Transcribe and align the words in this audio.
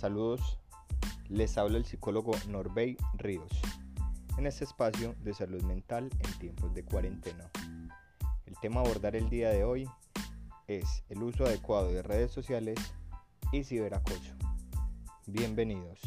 Saludos, 0.00 0.58
les 1.28 1.58
habla 1.58 1.76
el 1.76 1.84
psicólogo 1.84 2.32
Norbey 2.48 2.96
Ríos 3.18 3.52
en 4.38 4.46
este 4.46 4.64
espacio 4.64 5.14
de 5.22 5.34
salud 5.34 5.62
mental 5.64 6.08
en 6.20 6.38
tiempos 6.38 6.72
de 6.72 6.82
cuarentena. 6.86 7.50
El 8.46 8.58
tema 8.62 8.80
a 8.80 8.84
abordar 8.84 9.14
el 9.14 9.28
día 9.28 9.50
de 9.50 9.62
hoy 9.62 9.86
es 10.68 11.04
el 11.10 11.22
uso 11.22 11.44
adecuado 11.44 11.92
de 11.92 12.00
redes 12.00 12.30
sociales 12.30 12.78
y 13.52 13.62
ciberacoso. 13.62 14.32
Bienvenidos. 15.26 16.00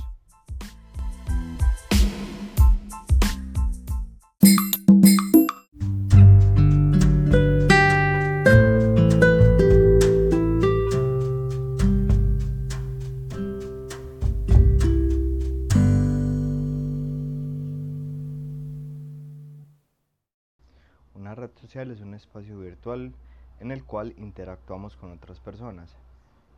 Social 21.64 21.92
es 21.92 22.02
un 22.02 22.14
espacio 22.14 22.60
virtual 22.60 23.14
en 23.62 23.72
el 23.72 23.86
cual 23.86 24.14
interactuamos 24.18 24.98
con 24.98 25.14
otras 25.14 25.40
personas, 25.40 25.96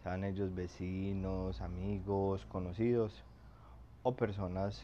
sean 0.01 0.23
ellos 0.23 0.55
vecinos, 0.55 1.61
amigos, 1.61 2.43
conocidos 2.47 3.23
o 4.01 4.15
personas 4.15 4.83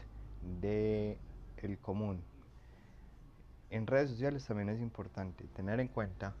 de 0.60 1.18
el 1.56 1.76
común. 1.78 2.22
En 3.70 3.88
redes 3.88 4.10
sociales 4.10 4.46
también 4.46 4.68
es 4.68 4.80
importante 4.80 5.42
tener 5.56 5.80
en 5.80 5.88
cuenta 5.88 6.34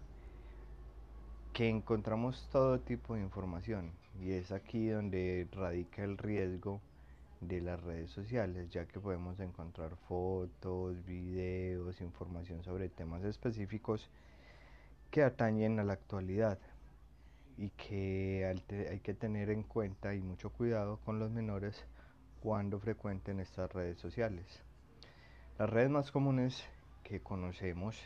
que 1.52 1.68
encontramos 1.68 2.48
todo 2.52 2.78
tipo 2.78 3.16
de 3.16 3.22
información 3.22 3.90
y 4.20 4.30
es 4.30 4.52
aquí 4.52 4.90
donde 4.90 5.48
radica 5.50 6.04
el 6.04 6.18
riesgo 6.18 6.80
de 7.42 7.60
las 7.60 7.82
redes 7.82 8.10
sociales, 8.10 8.70
ya 8.70 8.86
que 8.86 9.00
podemos 9.00 9.38
encontrar 9.40 9.96
fotos, 10.08 11.04
videos, 11.04 12.00
información 12.00 12.62
sobre 12.62 12.88
temas 12.88 13.24
específicos 13.24 14.08
que 15.10 15.22
atañen 15.22 15.78
a 15.80 15.84
la 15.84 15.92
actualidad 15.92 16.58
y 17.58 17.70
que 17.70 18.54
hay 18.90 19.00
que 19.00 19.14
tener 19.14 19.50
en 19.50 19.64
cuenta 19.64 20.14
y 20.14 20.20
mucho 20.20 20.50
cuidado 20.50 20.98
con 21.04 21.18
los 21.18 21.30
menores 21.30 21.84
cuando 22.40 22.78
frecuenten 22.78 23.40
estas 23.40 23.72
redes 23.72 23.98
sociales. 23.98 24.62
Las 25.58 25.68
redes 25.68 25.90
más 25.90 26.10
comunes 26.10 26.64
que 27.02 27.20
conocemos 27.20 28.00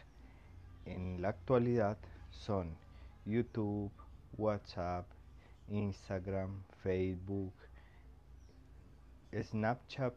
en 0.87 1.21
la 1.21 1.29
actualidad 1.29 1.99
son 2.31 2.77
YouTube, 3.25 3.93
WhatsApp, 4.37 5.07
Instagram, 5.69 6.63
Facebook, 6.83 7.53
Snapchat 9.43 10.15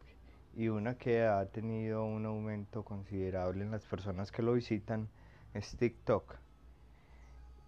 y 0.56 0.70
una 0.70 0.98
que 0.98 1.23
ha 1.23 1.45
tenido 1.48 2.03
un 2.06 2.25
aumento 2.25 2.84
considerable 2.84 3.64
en 3.64 3.72
las 3.72 3.86
personas 3.86 4.31
que 4.31 4.42
lo 4.42 4.53
visitan 4.53 5.09
es 5.53 5.76
TikTok, 5.78 6.36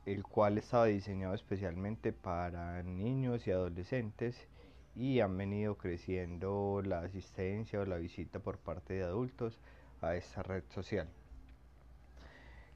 el 0.05 0.23
cual 0.23 0.57
estaba 0.57 0.85
diseñado 0.85 1.33
especialmente 1.33 2.13
para 2.13 2.81
niños 2.83 3.47
y 3.47 3.51
adolescentes 3.51 4.47
y 4.95 5.19
han 5.19 5.37
venido 5.37 5.77
creciendo 5.77 6.81
la 6.83 7.01
asistencia 7.01 7.79
o 7.79 7.85
la 7.85 7.97
visita 7.97 8.39
por 8.39 8.57
parte 8.57 8.93
de 8.93 9.03
adultos 9.03 9.59
a 10.01 10.15
esta 10.15 10.43
red 10.43 10.63
social. 10.69 11.07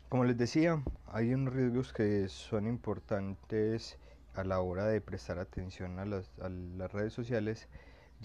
Como 0.09 0.23
les 0.23 0.37
decía, 0.37 0.81
hay 1.07 1.33
unos 1.33 1.53
riesgos 1.53 1.91
que 1.91 2.29
son 2.29 2.67
importantes 2.67 3.97
a 4.33 4.43
la 4.43 4.59
hora 4.59 4.85
de 4.85 5.01
prestar 5.01 5.39
atención 5.39 5.99
a 5.99 6.03
a 6.03 6.49
las 6.49 6.91
redes 6.91 7.13
sociales 7.13 7.67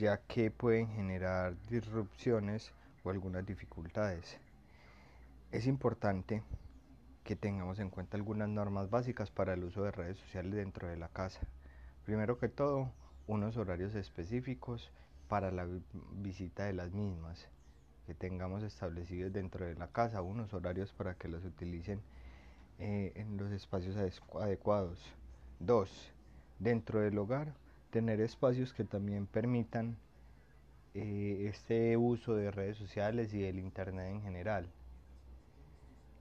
ya 0.01 0.17
que 0.17 0.51
pueden 0.51 0.89
generar 0.89 1.55
disrupciones 1.69 2.73
o 3.05 3.11
algunas 3.11 3.45
dificultades. 3.45 4.39
Es 5.53 5.67
importante 5.67 6.43
que 7.23 7.37
tengamos 7.37 7.79
en 7.81 7.91
cuenta 7.91 8.17
algunas 8.17 8.49
normas 8.49 8.89
básicas 8.89 9.31
para 9.31 9.53
el 9.53 9.63
uso 9.63 9.83
de 9.83 9.91
redes 9.91 10.17
sociales 10.17 10.55
dentro 10.55 10.89
de 10.89 10.97
la 10.97 11.09
casa. 11.09 11.41
Primero 12.07 12.39
que 12.39 12.49
todo, 12.49 12.91
unos 13.27 13.59
horarios 13.59 13.95
específicos 13.95 14.91
para 15.29 15.51
la 15.51 15.67
visita 16.13 16.65
de 16.65 16.73
las 16.73 16.93
mismas, 16.93 17.47
que 18.07 18.15
tengamos 18.15 18.63
establecidos 18.63 19.35
dentro 19.35 19.67
de 19.67 19.75
la 19.75 19.89
casa, 19.89 20.23
unos 20.23 20.55
horarios 20.55 20.95
para 20.95 21.15
que 21.15 21.29
los 21.29 21.45
utilicen 21.45 22.01
eh, 22.79 23.13
en 23.17 23.37
los 23.37 23.53
espacios 23.53 23.97
adecuados. 24.41 24.99
Dos, 25.59 26.11
dentro 26.59 27.01
del 27.01 27.19
hogar, 27.19 27.53
tener 27.91 28.21
espacios 28.21 28.73
que 28.73 28.85
también 28.85 29.27
permitan 29.27 29.97
eh, 30.95 31.47
este 31.49 31.97
uso 31.97 32.35
de 32.35 32.51
redes 32.51 32.77
sociales 32.77 33.33
y 33.35 33.41
del 33.41 33.59
internet 33.59 34.11
en 34.11 34.23
general. 34.23 34.67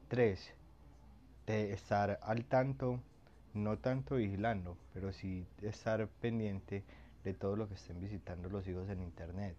3. 0.09 0.53
De 1.47 1.73
estar 1.73 2.19
al 2.21 2.45
tanto, 2.45 2.99
no 3.53 3.77
tanto 3.77 4.15
vigilando, 4.15 4.77
pero 4.93 5.11
sí 5.13 5.45
estar 5.61 6.07
pendiente 6.07 6.83
de 7.23 7.33
todo 7.33 7.55
lo 7.55 7.67
que 7.67 7.75
estén 7.75 7.99
visitando 7.99 8.49
los 8.49 8.67
hijos 8.67 8.89
en 8.89 9.01
internet. 9.01 9.55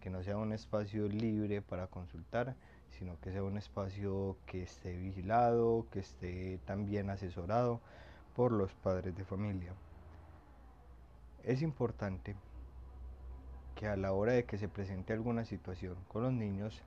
Que 0.00 0.10
no 0.10 0.22
sea 0.22 0.36
un 0.36 0.52
espacio 0.52 1.08
libre 1.08 1.62
para 1.62 1.88
consultar, 1.88 2.54
sino 2.90 3.18
que 3.20 3.32
sea 3.32 3.42
un 3.42 3.58
espacio 3.58 4.36
que 4.46 4.62
esté 4.62 4.96
vigilado, 4.96 5.86
que 5.90 6.00
esté 6.00 6.58
también 6.64 7.10
asesorado 7.10 7.80
por 8.34 8.52
los 8.52 8.72
padres 8.74 9.16
de 9.16 9.24
familia. 9.24 9.72
Es 11.46 11.62
importante 11.62 12.34
que 13.76 13.86
a 13.86 13.96
la 13.96 14.12
hora 14.12 14.32
de 14.32 14.44
que 14.44 14.58
se 14.58 14.68
presente 14.68 15.12
alguna 15.12 15.44
situación 15.44 15.94
con 16.08 16.24
los 16.24 16.32
niños, 16.32 16.82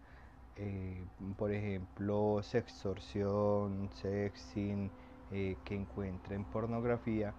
eh, 0.58 1.02
por 1.38 1.54
ejemplo, 1.54 2.42
sextorsión, 2.44 3.90
sexting, 4.02 4.92
eh, 5.32 5.56
que 5.64 5.76
encuentren 5.76 6.44
pornografía, 6.44 7.34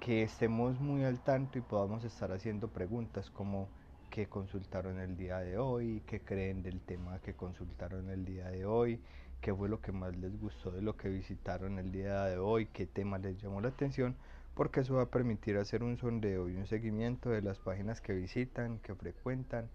que 0.00 0.24
estemos 0.24 0.80
muy 0.80 1.04
al 1.04 1.20
tanto 1.20 1.58
y 1.58 1.60
podamos 1.60 2.02
estar 2.02 2.32
haciendo 2.32 2.66
preguntas 2.66 3.30
como 3.30 3.68
qué 4.10 4.26
consultaron 4.26 4.98
el 4.98 5.16
día 5.16 5.38
de 5.38 5.58
hoy, 5.58 6.02
qué 6.08 6.18
creen 6.22 6.60
del 6.60 6.80
tema 6.80 7.20
que 7.20 7.34
consultaron 7.34 8.10
el 8.10 8.24
día 8.24 8.48
de 8.48 8.66
hoy, 8.66 9.00
qué 9.40 9.54
fue 9.54 9.68
lo 9.68 9.80
que 9.80 9.92
más 9.92 10.16
les 10.16 10.36
gustó 10.40 10.72
de 10.72 10.82
lo 10.82 10.96
que 10.96 11.08
visitaron 11.08 11.78
el 11.78 11.92
día 11.92 12.24
de 12.24 12.38
hoy, 12.38 12.66
qué 12.66 12.84
tema 12.84 13.16
les 13.18 13.40
llamó 13.40 13.60
la 13.60 13.68
atención 13.68 14.16
porque 14.56 14.80
eso 14.80 14.94
va 14.94 15.02
a 15.02 15.10
permitir 15.10 15.58
hacer 15.58 15.82
un 15.82 15.98
sondeo 15.98 16.48
y 16.48 16.56
un 16.56 16.66
seguimiento 16.66 17.28
de 17.28 17.42
las 17.42 17.58
páginas 17.58 18.00
que 18.00 18.14
visitan, 18.14 18.78
que 18.78 18.94
frecuentan 18.94 19.68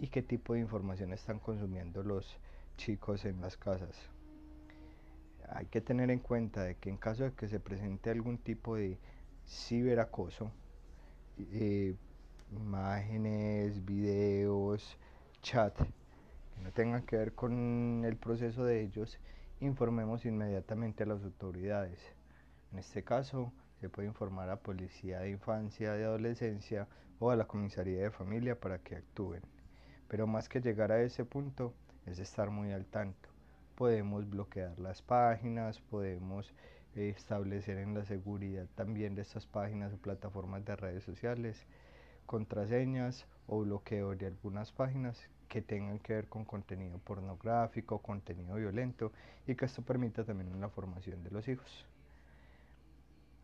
y 0.00 0.08
qué 0.08 0.20
tipo 0.20 0.54
de 0.54 0.60
información 0.60 1.12
están 1.12 1.38
consumiendo 1.38 2.02
los 2.02 2.36
chicos 2.76 3.24
en 3.24 3.40
las 3.40 3.56
casas. 3.56 3.96
Hay 5.48 5.66
que 5.66 5.80
tener 5.80 6.10
en 6.10 6.18
cuenta 6.18 6.64
de 6.64 6.74
que 6.74 6.90
en 6.90 6.96
caso 6.96 7.22
de 7.22 7.34
que 7.34 7.46
se 7.46 7.60
presente 7.60 8.10
algún 8.10 8.38
tipo 8.38 8.74
de 8.74 8.98
ciberacoso, 9.46 10.50
eh, 11.38 11.94
imágenes, 12.50 13.84
videos, 13.84 14.98
chat, 15.40 15.76
que 15.76 16.60
no 16.64 16.72
tengan 16.72 17.06
que 17.06 17.16
ver 17.16 17.32
con 17.32 18.02
el 18.04 18.16
proceso 18.16 18.64
de 18.64 18.82
ellos, 18.82 19.20
informemos 19.60 20.26
inmediatamente 20.26 21.04
a 21.04 21.06
las 21.06 21.22
autoridades. 21.22 22.00
En 22.72 22.80
este 22.80 23.04
caso, 23.04 23.52
se 23.80 23.88
puede 23.88 24.08
informar 24.08 24.50
a 24.50 24.56
Policía 24.56 25.20
de 25.20 25.30
Infancia, 25.30 25.92
de 25.92 26.04
Adolescencia 26.04 26.88
o 27.18 27.30
a 27.30 27.36
la 27.36 27.46
Comisaría 27.46 28.02
de 28.02 28.10
Familia 28.10 28.58
para 28.58 28.78
que 28.78 28.96
actúen. 28.96 29.42
Pero 30.08 30.26
más 30.26 30.48
que 30.48 30.60
llegar 30.60 30.92
a 30.92 31.02
ese 31.02 31.24
punto 31.24 31.74
es 32.06 32.18
estar 32.18 32.50
muy 32.50 32.72
al 32.72 32.86
tanto. 32.86 33.28
Podemos 33.74 34.28
bloquear 34.28 34.78
las 34.78 35.02
páginas, 35.02 35.80
podemos 35.80 36.54
eh, 36.94 37.12
establecer 37.16 37.78
en 37.78 37.94
la 37.94 38.04
seguridad 38.04 38.66
también 38.74 39.14
de 39.14 39.22
estas 39.22 39.46
páginas 39.46 39.92
o 39.92 39.98
plataformas 39.98 40.64
de 40.64 40.76
redes 40.76 41.04
sociales 41.04 41.66
contraseñas 42.26 43.26
o 43.46 43.60
bloqueo 43.60 44.16
de 44.16 44.26
algunas 44.26 44.72
páginas 44.72 45.30
que 45.48 45.62
tengan 45.62 45.98
que 46.00 46.14
ver 46.14 46.28
con 46.28 46.44
contenido 46.44 46.98
pornográfico, 46.98 48.00
contenido 48.00 48.56
violento 48.56 49.12
y 49.46 49.54
que 49.54 49.64
esto 49.64 49.82
permita 49.82 50.24
también 50.24 50.60
la 50.60 50.68
formación 50.68 51.22
de 51.22 51.30
los 51.30 51.46
hijos. 51.48 51.86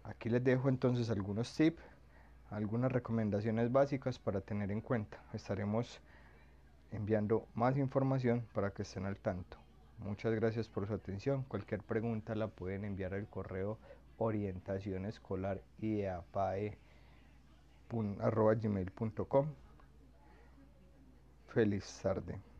Aquí 0.04 0.28
les 0.28 0.42
dejo 0.42 0.68
entonces 0.68 1.10
algunos 1.10 1.54
tips, 1.54 1.82
algunas 2.50 2.90
recomendaciones 2.90 3.70
básicas 3.70 4.18
para 4.18 4.40
tener 4.40 4.70
en 4.70 4.80
cuenta. 4.80 5.22
Estaremos 5.32 6.00
enviando 6.90 7.46
más 7.54 7.76
información 7.76 8.46
para 8.52 8.72
que 8.72 8.82
estén 8.82 9.06
al 9.06 9.16
tanto. 9.16 9.56
Muchas 9.98 10.34
gracias 10.34 10.68
por 10.68 10.86
su 10.86 10.94
atención. 10.94 11.44
Cualquier 11.44 11.82
pregunta 11.82 12.34
la 12.34 12.48
pueden 12.48 12.84
enviar 12.84 13.14
al 13.14 13.28
correo 13.28 13.78
orientación 14.18 15.06
escolar 15.06 15.62
gmail.com. 17.90 19.46
Feliz 21.48 22.00
tarde. 22.02 22.51